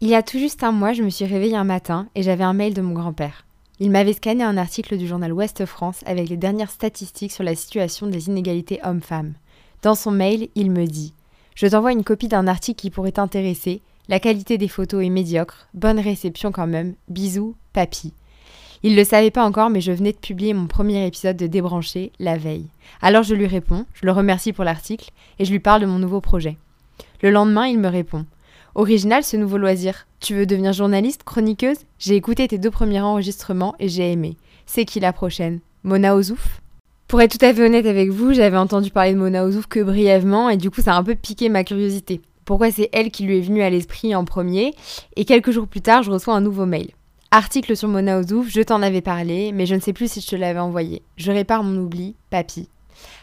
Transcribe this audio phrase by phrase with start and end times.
[0.00, 2.44] Il y a tout juste un mois, je me suis réveillée un matin et j'avais
[2.44, 3.46] un mail de mon grand-père.
[3.78, 7.54] Il m'avait scanné un article du journal Ouest France avec les dernières statistiques sur la
[7.54, 9.34] situation des inégalités hommes-femmes.
[9.82, 11.14] Dans son mail, il me dit
[11.54, 13.82] Je t'envoie une copie d'un article qui pourrait t'intéresser.
[14.08, 15.68] La qualité des photos est médiocre.
[15.74, 16.94] Bonne réception quand même.
[17.08, 18.12] Bisous, papy.
[18.82, 21.46] Il ne le savait pas encore, mais je venais de publier mon premier épisode de
[21.46, 22.66] Débranché la veille.
[23.00, 25.98] Alors je lui réponds, je le remercie pour l'article, et je lui parle de mon
[25.98, 26.58] nouveau projet.
[27.22, 28.26] Le lendemain, il me répond
[28.76, 30.08] Original ce nouveau loisir.
[30.18, 31.76] Tu veux devenir journaliste, chroniqueuse?
[32.00, 34.36] J'ai écouté tes deux premiers enregistrements et j'ai aimé.
[34.66, 35.60] C'est qui la prochaine?
[35.84, 36.60] Mona Ozouf
[37.06, 39.78] Pour être tout à fait honnête avec vous, j'avais entendu parler de Mona Ozouf que
[39.78, 42.20] brièvement et du coup ça a un peu piqué ma curiosité.
[42.44, 44.74] Pourquoi c'est elle qui lui est venue à l'esprit en premier?
[45.14, 46.90] Et quelques jours plus tard, je reçois un nouveau mail.
[47.30, 50.26] Article sur Mona Ozouf, je t'en avais parlé, mais je ne sais plus si je
[50.26, 51.02] te l'avais envoyé.
[51.16, 52.68] Je répare mon oubli, papy.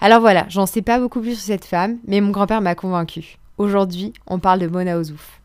[0.00, 3.38] Alors voilà, j'en sais pas beaucoup plus sur cette femme, mais mon grand-père m'a convaincu.
[3.58, 5.40] Aujourd'hui, on parle de Mona Ozouf.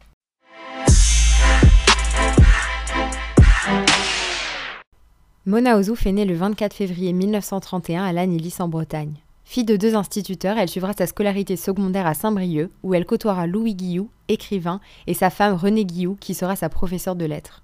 [5.48, 9.16] Mona Ozouf est née le 24 février 1931 à Lannilis en Bretagne.
[9.44, 13.74] Fille de deux instituteurs, elle suivra sa scolarité secondaire à Saint-Brieuc, où elle côtoiera Louis
[13.74, 17.64] Guillou, écrivain, et sa femme Renée Guillou, qui sera sa professeure de lettres.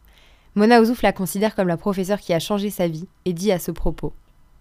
[0.55, 3.59] Mona Ozouf la considère comme la professeure qui a changé sa vie et dit à
[3.59, 4.11] ce propos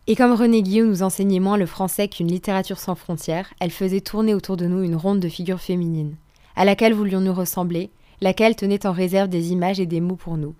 [0.08, 4.00] et comme René Guillaume nous enseignait moins le français qu'une littérature sans frontières, elle faisait
[4.00, 6.14] tourner autour de nous une ronde de figures féminines,
[6.54, 10.54] à laquelle voulions-nous ressembler, laquelle tenait en réserve des images et des mots pour nous.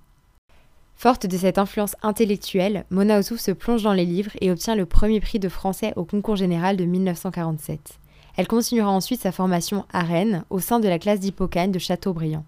[0.97, 4.87] Forte de cette influence intellectuelle, Mona Ozouf se plonge dans les livres et obtient le
[4.87, 7.99] premier prix de français au concours général de 1947.
[8.39, 12.45] Elle continuera ensuite sa formation à Rennes, au sein de la classe d'Hippocane de Châteaubriand.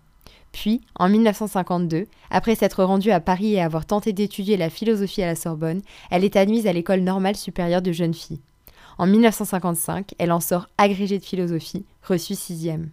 [0.53, 5.27] Puis, en 1952, après s'être rendue à Paris et avoir tenté d'étudier la philosophie à
[5.27, 8.41] la Sorbonne, elle est admise à l'école normale supérieure de jeunes filles.
[8.97, 12.89] En 1955, elle en sort agrégée de philosophie, reçue sixième.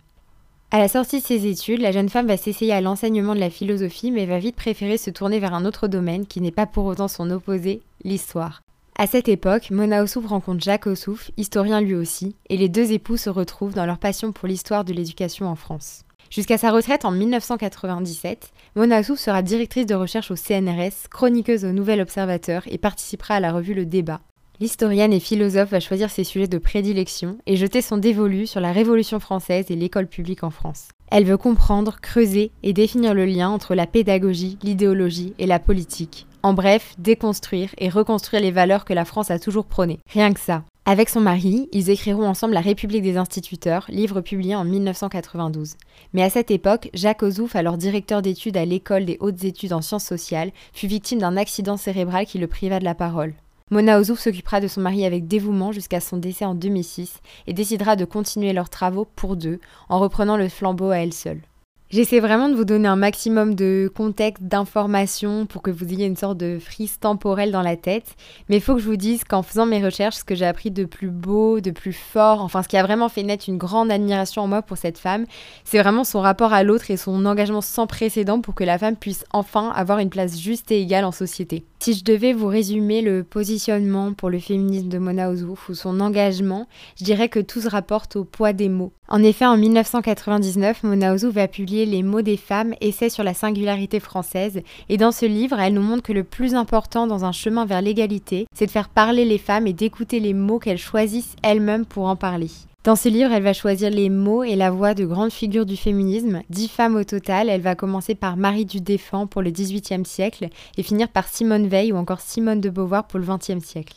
[0.71, 3.49] À la sortie de ses études, la jeune femme va s'essayer à l'enseignement de la
[3.49, 6.85] philosophie, mais va vite préférer se tourner vers un autre domaine qui n'est pas pour
[6.85, 8.61] autant son opposé, l'histoire.
[8.97, 13.17] À cette époque, Mona Ossouf rencontre Jacques Ossouf, historien lui aussi, et les deux époux
[13.17, 16.03] se retrouvent dans leur passion pour l'histoire de l'éducation en France.
[16.29, 21.71] Jusqu'à sa retraite en 1997, Mona Souf sera directrice de recherche au CNRS, chroniqueuse au
[21.71, 24.21] Nouvel Observateur et participera à la revue Le Débat.
[24.61, 28.71] L'historienne et philosophe va choisir ses sujets de prédilection et jeter son dévolu sur la
[28.71, 30.87] Révolution française et l'école publique en France.
[31.11, 36.25] Elle veut comprendre, creuser et définir le lien entre la pédagogie, l'idéologie et la politique.
[36.41, 39.99] En bref, déconstruire et reconstruire les valeurs que la France a toujours prônées.
[40.09, 40.63] Rien que ça.
[40.85, 45.73] Avec son mari, ils écriront ensemble La République des instituteurs, livre publié en 1992.
[46.13, 49.81] Mais à cette époque, Jacques Ozouf, alors directeur d'études à l'école des hautes études en
[49.81, 53.33] sciences sociales, fut victime d'un accident cérébral qui le priva de la parole.
[53.71, 57.95] Mona Ozouf s'occupera de son mari avec dévouement jusqu'à son décès en 2006 et décidera
[57.95, 59.59] de continuer leurs travaux pour deux
[59.89, 61.41] en reprenant le flambeau à elle seule.
[61.89, 66.15] J'essaie vraiment de vous donner un maximum de contexte, d'informations pour que vous ayez une
[66.15, 68.15] sorte de frise temporelle dans la tête.
[68.49, 70.69] Mais il faut que je vous dise qu'en faisant mes recherches, ce que j'ai appris
[70.69, 73.89] de plus beau, de plus fort, enfin ce qui a vraiment fait naître une grande
[73.89, 75.25] admiration en moi pour cette femme,
[75.63, 78.95] c'est vraiment son rapport à l'autre et son engagement sans précédent pour que la femme
[78.95, 81.65] puisse enfin avoir une place juste et égale en société.
[81.85, 85.99] Si je devais vous résumer le positionnement pour le féminisme de Mona Ozouf ou son
[85.99, 88.91] engagement, je dirais que tout se rapporte au poids des mots.
[89.07, 93.35] En effet, en 1999, Mona Ozouf va publier Les mots des femmes, essai sur la
[93.35, 97.31] singularité française, et dans ce livre, elle nous montre que le plus important dans un
[97.31, 101.35] chemin vers l'égalité, c'est de faire parler les femmes et d'écouter les mots qu'elles choisissent
[101.43, 102.49] elles-mêmes pour en parler.
[102.85, 105.75] Dans ce livre, elle va choisir les mots et la voix de grandes figures du
[105.75, 107.49] féminisme, dix femmes au total.
[107.49, 111.65] Elle va commencer par Marie du Défend pour le XVIIIe siècle et finir par Simone
[111.65, 113.95] Veil ou encore Simone de Beauvoir pour le XXe siècle.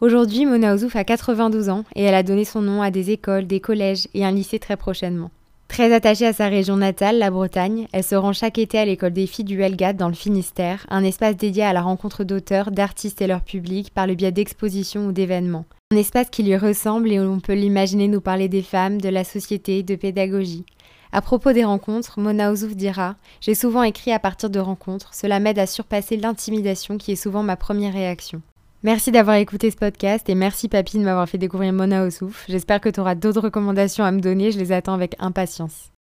[0.00, 3.46] Aujourd'hui, Mona Ozouf a 92 ans et elle a donné son nom à des écoles,
[3.46, 5.30] des collèges et un lycée très prochainement.
[5.74, 9.12] Très attachée à sa région natale, la Bretagne, elle se rend chaque été à l'école
[9.12, 13.20] des filles du Helgat dans le Finistère, un espace dédié à la rencontre d'auteurs, d'artistes
[13.20, 15.64] et leur public par le biais d'expositions ou d'événements.
[15.90, 19.08] Un espace qui lui ressemble et où on peut l'imaginer nous parler des femmes, de
[19.08, 20.64] la société, de pédagogie.
[21.10, 25.40] À propos des rencontres, Mona Ozouf dira J'ai souvent écrit à partir de rencontres, cela
[25.40, 28.42] m'aide à surpasser l'intimidation qui est souvent ma première réaction.
[28.84, 32.44] Merci d'avoir écouté ce podcast et merci Papy de m'avoir fait découvrir Mona Ozouf.
[32.50, 35.93] J'espère que tu auras d'autres recommandations à me donner, je les attends avec impatience.